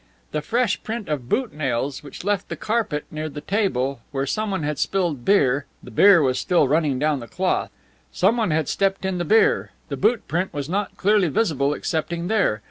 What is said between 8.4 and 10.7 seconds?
had stepped in the beer. The boot print was